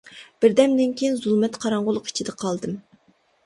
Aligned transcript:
بىردەمدىن 0.45 0.95
كىيىن 1.03 1.21
زۇلمەت 1.21 1.61
قاراڭغۇلۇق 1.67 2.13
ئىچىدە 2.13 2.39
قالدىم. 2.45 2.79